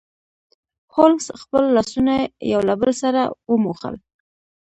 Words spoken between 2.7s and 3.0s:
بل